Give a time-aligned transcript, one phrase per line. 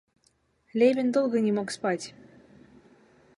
[0.73, 2.15] Левин долго не мог спать.